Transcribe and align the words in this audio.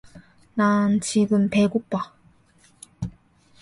난 0.55 0.99
지금 0.99 1.47
배고파. 1.47 2.11